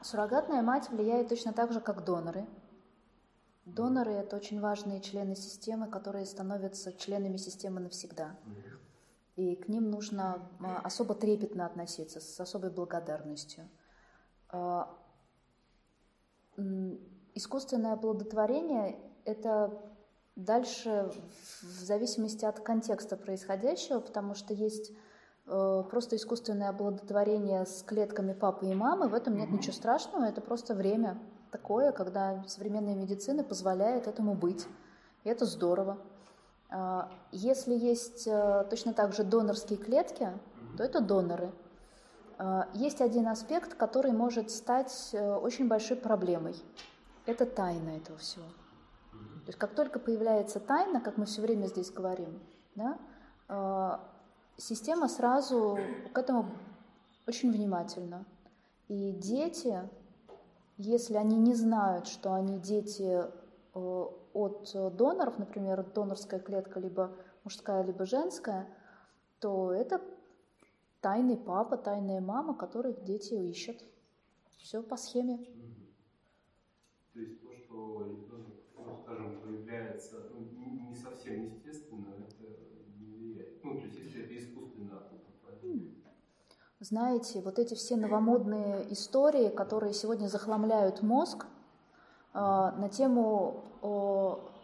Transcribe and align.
Суррогатная 0.00 0.62
мать 0.62 0.88
влияет 0.90 1.28
точно 1.28 1.52
так 1.52 1.72
же, 1.72 1.80
как 1.80 2.04
доноры. 2.04 2.46
Доноры– 3.64 4.12
это 4.12 4.36
очень 4.36 4.60
важные 4.60 5.00
члены 5.00 5.34
системы, 5.34 5.88
которые 5.88 6.24
становятся 6.24 6.92
членами 6.92 7.36
системы 7.36 7.80
навсегда. 7.80 8.36
И 9.36 9.56
к 9.56 9.68
ним 9.68 9.90
нужно 9.90 10.48
а, 10.60 10.80
особо 10.82 11.14
трепетно 11.14 11.66
относиться, 11.66 12.20
с 12.20 12.40
особой 12.40 12.70
благодарностью. 12.70 13.68
А, 14.48 14.96
искусственное 17.34 17.92
оплодотворение– 17.92 18.98
это 19.24 19.80
дальше 20.34 21.12
в 21.60 21.84
зависимости 21.84 22.44
от 22.44 22.60
контекста 22.60 23.16
происходящего, 23.16 24.00
потому 24.00 24.34
что 24.34 24.54
есть 24.54 24.92
просто 25.48 26.16
искусственное 26.16 26.68
оплодотворение 26.68 27.64
с 27.64 27.82
клетками 27.82 28.32
папы 28.32 28.66
и 28.66 28.74
мамы, 28.74 29.08
в 29.08 29.14
этом 29.14 29.36
нет 29.36 29.50
ничего 29.50 29.72
страшного, 29.72 30.24
это 30.24 30.40
просто 30.40 30.74
время 30.74 31.18
такое, 31.50 31.92
когда 31.92 32.44
современная 32.46 32.94
медицина 32.94 33.42
позволяет 33.42 34.06
этому 34.06 34.34
быть, 34.34 34.66
и 35.24 35.28
это 35.30 35.46
здорово. 35.46 35.98
А, 36.70 37.10
если 37.32 37.74
есть 37.74 38.26
э, 38.26 38.66
точно 38.68 38.92
так 38.92 39.14
же 39.14 39.24
донорские 39.24 39.78
клетки, 39.78 40.28
то 40.76 40.84
это 40.84 41.00
доноры. 41.00 41.50
А, 42.36 42.68
есть 42.74 43.00
один 43.00 43.28
аспект, 43.28 43.74
который 43.74 44.12
может 44.12 44.50
стать 44.50 45.10
э, 45.12 45.34
очень 45.34 45.68
большой 45.68 45.96
проблемой. 45.96 46.54
Это 47.26 47.46
тайна 47.46 47.90
этого 47.90 48.18
всего. 48.18 48.44
То 49.14 49.50
есть 49.50 49.58
как 49.58 49.74
только 49.74 49.98
появляется 49.98 50.60
тайна, 50.60 51.00
как 51.00 51.16
мы 51.16 51.24
все 51.24 51.40
время 51.40 51.66
здесь 51.66 51.90
говорим, 51.90 52.38
да, 52.74 52.98
а, 53.48 54.00
система 54.58 55.08
сразу 55.08 55.78
к 56.12 56.18
этому 56.18 56.46
очень 57.26 57.50
внимательна. 57.52 58.26
И 58.88 59.12
дети, 59.12 59.88
если 60.78 61.14
они 61.14 61.36
не 61.36 61.54
знают, 61.54 62.06
что 62.06 62.32
они 62.32 62.58
дети 62.58 63.22
э, 63.74 64.06
от 64.32 64.96
доноров, 64.96 65.38
например, 65.38 65.84
донорская 65.94 66.40
клетка 66.40 66.80
либо 66.80 67.14
мужская, 67.44 67.82
либо 67.82 68.06
женская, 68.06 68.66
то 69.40 69.72
это 69.72 70.00
тайный 71.00 71.36
папа, 71.36 71.76
тайная 71.76 72.20
мама, 72.20 72.54
которых 72.54 73.04
дети 73.04 73.34
ищут. 73.34 73.84
Все 74.56 74.82
по 74.82 74.96
схеме. 74.96 75.38
То 77.12 77.20
есть 77.20 77.42
то, 77.42 77.52
что 77.52 78.20
ну, 78.76 78.96
скажем, 79.02 79.40
появляется 79.40 80.30
ну, 80.32 80.88
не 80.88 80.94
совсем 80.94 81.44
естественно, 81.44 82.14
это 82.18 82.44
не 82.98 83.06
влияет. 83.06 83.64
Ну, 83.64 83.78
то 83.78 83.86
есть 83.86 83.98
если 83.98 84.24
это 84.24 84.36
искусственно 84.36 85.02
Знаете, 86.80 87.40
вот 87.40 87.58
эти 87.58 87.74
все 87.74 87.96
новомодные 87.96 88.92
истории, 88.92 89.48
которые 89.48 89.92
сегодня 89.92 90.28
захламляют 90.28 91.02
мозг, 91.02 91.46
а, 92.32 92.70
на 92.72 92.88
тему 92.88 93.64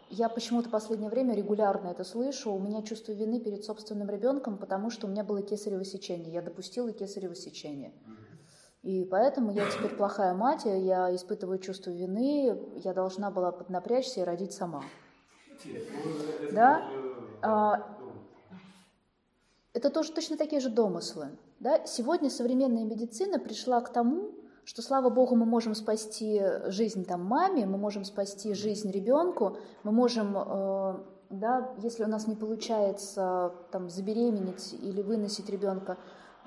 я 0.09 0.29
почему-то 0.29 0.69
в 0.69 0.71
последнее 0.71 1.09
время 1.09 1.35
регулярно 1.35 1.87
это 1.87 2.03
слышу. 2.03 2.53
У 2.53 2.59
меня 2.59 2.83
чувство 2.83 3.11
вины 3.11 3.39
перед 3.39 3.65
собственным 3.65 4.09
ребенком, 4.09 4.57
потому 4.57 4.89
что 4.89 5.07
у 5.07 5.09
меня 5.09 5.23
было 5.23 5.41
кесарево 5.41 5.83
сечение. 5.83 6.31
Я 6.31 6.41
допустила 6.41 6.91
кесарево 6.93 7.35
сечение. 7.35 7.91
И 8.83 9.03
поэтому 9.03 9.51
я 9.51 9.69
теперь 9.69 9.95
плохая 9.95 10.33
мать, 10.35 10.65
я 10.65 11.13
испытываю 11.15 11.57
чувство 11.57 11.89
вины, 11.89 12.57
я 12.75 12.93
должна 12.93 13.31
была 13.31 13.51
поднапрячься 13.51 14.21
и 14.21 14.23
родить 14.23 14.53
сама. 14.53 14.83
Да? 16.53 16.87
А, 17.41 17.97
это 19.73 19.89
тоже 19.89 20.13
точно 20.13 20.37
такие 20.37 20.61
же 20.61 20.69
домыслы. 20.69 21.29
Да? 21.59 21.85
Сегодня 21.85 22.29
современная 22.29 22.83
медицина 22.83 23.39
пришла 23.39 23.81
к 23.81 23.91
тому, 23.91 24.31
что, 24.65 24.81
слава 24.81 25.09
богу, 25.09 25.35
мы 25.35 25.45
можем 25.45 25.75
спасти 25.75 26.41
жизнь 26.65 27.05
там 27.05 27.23
маме, 27.23 27.65
мы 27.65 27.77
можем 27.77 28.03
спасти 28.03 28.53
жизнь 28.53 28.89
ребенку, 28.91 29.57
мы 29.83 29.91
можем, 29.91 30.35
э, 30.35 30.95
да, 31.29 31.71
если 31.77 32.03
у 32.03 32.07
нас 32.07 32.27
не 32.27 32.35
получается 32.35 33.53
там 33.71 33.89
забеременеть 33.89 34.73
или 34.73 35.03
выносить 35.03 35.49
ребенка 35.49 35.97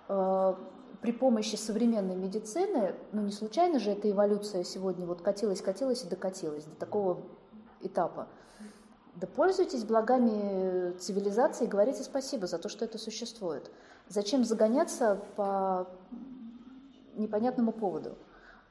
э, 0.08 0.54
при 1.00 1.12
помощи 1.12 1.54
современной 1.54 2.16
медицины, 2.16 2.96
ну 3.12 3.22
не 3.22 3.30
случайно 3.30 3.78
же 3.78 3.92
эта 3.92 4.10
эволюция 4.10 4.64
сегодня 4.64 5.06
вот 5.06 5.22
катилась, 5.22 5.62
катилась 5.62 6.02
и 6.02 6.08
докатилась 6.08 6.64
до 6.64 6.74
такого 6.74 7.22
этапа. 7.82 8.26
Да 9.20 9.26
пользуйтесь 9.26 9.82
благами 9.82 10.92
цивилизации 10.98 11.64
и 11.64 11.68
говорите 11.68 12.04
спасибо 12.04 12.46
за 12.46 12.58
то, 12.58 12.68
что 12.68 12.84
это 12.84 12.98
существует. 12.98 13.68
Зачем 14.08 14.44
загоняться 14.44 15.20
по 15.34 15.88
непонятному 17.16 17.72
поводу. 17.72 18.16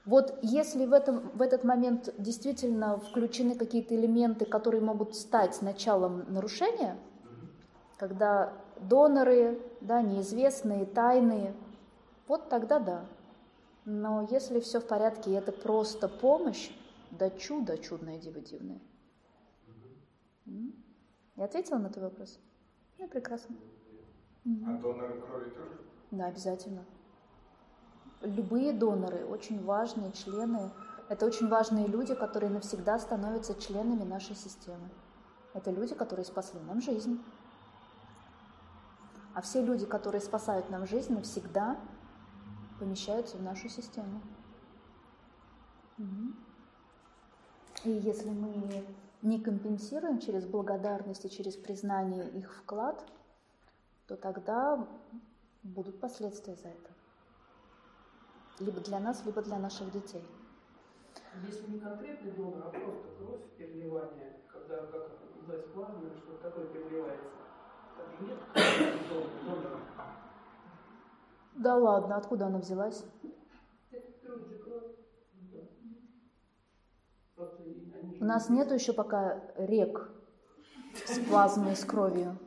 Вот 0.05 0.39
если 0.41 0.85
в, 0.85 0.93
этом, 0.93 1.31
в 1.33 1.41
этот 1.41 1.65
момент 1.65 2.13
действительно 2.17 2.97
включены 2.97 3.55
какие-то 3.55 3.93
элементы, 3.93 4.45
которые 4.45 4.81
могут 4.81 5.17
стать 5.17 5.61
началом 5.61 6.23
нарушения, 6.31 6.97
когда 7.97 8.53
доноры, 8.79 9.59
да, 9.81 10.01
неизвестные, 10.01 10.85
тайные, 10.85 11.53
вот 12.25 12.47
тогда 12.47 12.79
да. 12.79 13.05
Но 13.83 14.25
если 14.31 14.61
все 14.61 14.79
в 14.79 14.87
порядке, 14.87 15.31
и 15.31 15.33
это 15.33 15.51
просто 15.51 16.07
помощь, 16.07 16.71
да 17.11 17.29
чудо, 17.31 17.77
чудное, 17.77 18.17
диво 18.17 18.39
дивное. 18.39 18.79
Я 21.35 21.45
ответила 21.45 21.77
на 21.77 21.89
твой 21.89 22.05
вопрос? 22.05 22.39
Ну, 22.97 23.07
прекрасно. 23.07 23.55
А 24.45 24.77
доноры 24.77 25.21
крови 25.21 25.49
тоже? 25.51 25.81
Да, 26.11 26.25
обязательно 26.27 26.85
любые 28.21 28.73
доноры 28.73 29.25
очень 29.25 29.63
важные 29.63 30.11
члены. 30.11 30.71
Это 31.09 31.25
очень 31.25 31.47
важные 31.47 31.87
люди, 31.87 32.13
которые 32.13 32.49
навсегда 32.49 32.99
становятся 32.99 33.55
членами 33.55 34.03
нашей 34.03 34.35
системы. 34.35 34.89
Это 35.53 35.71
люди, 35.71 35.95
которые 35.95 36.25
спасли 36.25 36.59
нам 36.61 36.81
жизнь. 36.81 37.21
А 39.33 39.41
все 39.41 39.63
люди, 39.63 39.85
которые 39.85 40.21
спасают 40.21 40.69
нам 40.69 40.87
жизнь, 40.87 41.13
навсегда 41.13 41.79
помещаются 42.79 43.37
в 43.37 43.43
нашу 43.43 43.69
систему. 43.69 44.21
И 47.83 47.89
если 47.89 48.29
мы 48.29 48.85
не 49.21 49.39
компенсируем 49.39 50.19
через 50.19 50.45
благодарность 50.45 51.25
и 51.25 51.29
через 51.29 51.55
признание 51.55 52.29
их 52.29 52.53
вклад, 52.55 53.05
то 54.07 54.15
тогда 54.15 54.87
будут 55.63 55.99
последствия 55.99 56.55
за 56.55 56.69
это 56.69 56.97
либо 58.59 58.81
для 58.81 58.99
нас, 58.99 59.23
либо 59.25 59.41
для 59.41 59.59
наших 59.59 59.91
детей. 59.91 60.23
Если 61.45 61.71
не 61.71 61.79
конкретный 61.79 62.31
донор, 62.31 62.63
а 62.65 62.69
просто 62.69 63.07
кровь, 63.17 63.41
переливание, 63.57 64.41
когда 64.47 64.77
как 64.87 65.11
власть 65.45 65.73
плазмы, 65.73 66.11
что 66.17 66.37
такое 66.37 66.65
переливается, 66.67 67.25
там 67.97 68.11
же 68.11 68.33
нет 68.33 68.39
донора. 69.45 69.79
Да 71.55 71.75
ладно, 71.75 72.17
откуда 72.17 72.47
она 72.47 72.59
взялась? 72.59 73.03
У 78.19 78.25
нас 78.25 78.49
нету 78.49 78.73
еще 78.73 78.93
пока 78.93 79.41
рек 79.57 80.09
с 81.05 81.19
плазмой, 81.19 81.75
с 81.75 81.85
кровью. 81.85 82.37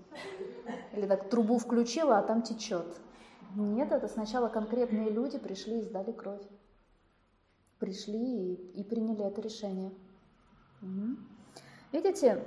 Или 0.92 1.06
так 1.06 1.28
трубу 1.30 1.58
включила, 1.58 2.18
а 2.18 2.22
там 2.22 2.42
течет. 2.42 2.86
Нет, 3.54 3.92
это 3.92 4.08
сначала 4.08 4.48
конкретные 4.48 5.10
люди 5.10 5.38
пришли 5.38 5.78
и 5.78 5.82
сдали 5.82 6.12
кровь. 6.12 6.42
Пришли 7.78 8.52
и, 8.52 8.80
и 8.80 8.84
приняли 8.84 9.24
это 9.24 9.40
решение. 9.40 9.92
Угу. 10.82 11.16
Видите, 11.92 12.44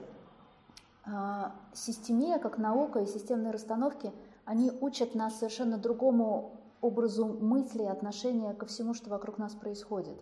а, 1.06 1.56
системия, 1.74 2.40
как 2.40 2.58
наука 2.58 3.00
и 3.00 3.06
системные 3.06 3.52
расстановки, 3.52 4.12
они 4.46 4.72
учат 4.72 5.16
нас 5.16 5.40
совершенно 5.40 5.78
другому 5.78 6.62
образу 6.82 7.26
мысли 7.26 7.84
отношения 7.84 8.54
ко 8.54 8.66
всему, 8.66 8.94
что 8.94 9.10
вокруг 9.10 9.38
нас 9.38 9.54
происходит. 9.54 10.20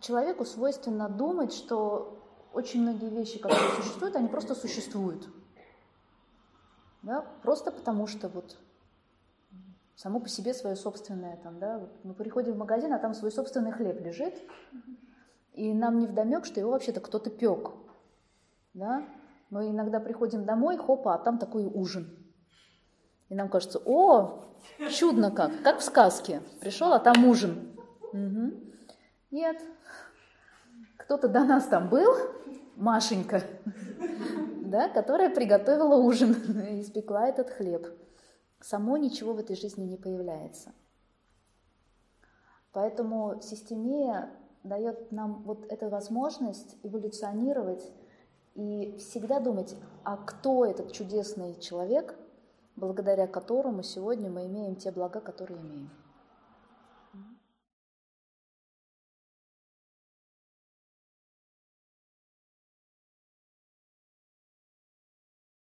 Человеку 0.00 0.44
свойственно 0.44 1.08
думать, 1.08 1.52
что 1.52 2.22
очень 2.52 2.82
многие 2.82 3.10
вещи, 3.10 3.38
которые 3.38 3.70
существуют, 3.76 4.16
они 4.16 4.28
просто 4.28 4.54
существуют. 4.54 5.28
Да? 7.02 7.24
Просто 7.42 7.70
потому 7.70 8.06
что 8.06 8.28
вот 8.28 8.56
само 9.94 10.20
по 10.20 10.28
себе 10.28 10.54
свое 10.54 10.76
собственное. 10.76 11.36
Там, 11.38 11.58
да? 11.58 11.88
мы 12.04 12.14
приходим 12.14 12.54
в 12.54 12.58
магазин, 12.58 12.92
а 12.92 12.98
там 12.98 13.14
свой 13.14 13.32
собственный 13.32 13.72
хлеб 13.72 14.00
лежит, 14.00 14.34
и 15.52 15.72
нам 15.72 15.98
не 15.98 16.06
вдомек, 16.06 16.44
что 16.44 16.60
его 16.60 16.70
вообще-то 16.70 17.00
кто-то 17.00 17.30
пек. 17.30 17.70
Да? 18.74 19.06
Мы 19.50 19.70
иногда 19.70 20.00
приходим 20.00 20.44
домой, 20.44 20.76
хопа, 20.76 21.14
а 21.14 21.18
там 21.18 21.38
такой 21.38 21.64
ужин. 21.64 22.14
И 23.28 23.34
нам 23.34 23.48
кажется, 23.48 23.80
о, 23.84 24.44
чудно 24.90 25.30
как, 25.30 25.50
как 25.62 25.80
в 25.80 25.82
сказке. 25.82 26.42
Пришел, 26.60 26.92
а 26.92 26.98
там 26.98 27.24
ужин. 27.24 27.76
Угу. 28.12 28.65
Нет, 29.30 29.60
кто-то 30.96 31.28
до 31.28 31.44
нас 31.44 31.66
там 31.66 31.88
был, 31.88 32.14
Машенька, 32.76 33.42
да, 34.62 34.88
которая 34.88 35.34
приготовила 35.34 35.96
ужин 35.96 36.34
и 36.68 36.80
испекла 36.80 37.28
этот 37.28 37.50
хлеб 37.50 37.86
само 38.60 38.96
ничего 38.96 39.32
в 39.32 39.38
этой 39.38 39.56
жизни 39.56 39.84
не 39.84 39.96
появляется. 39.96 40.72
Поэтому 42.72 43.40
системия 43.40 44.30
дает 44.64 45.12
нам 45.12 45.42
вот 45.44 45.64
эту 45.70 45.88
возможность 45.88 46.76
эволюционировать 46.82 47.90
и 48.54 48.96
всегда 48.98 49.40
думать, 49.40 49.76
а 50.04 50.16
кто 50.16 50.66
этот 50.66 50.92
чудесный 50.92 51.58
человек, 51.60 52.18
благодаря 52.74 53.26
которому 53.26 53.82
сегодня 53.82 54.30
мы 54.30 54.46
имеем 54.46 54.76
те 54.76 54.90
блага, 54.90 55.20
которые 55.20 55.60
имеем. 55.60 55.90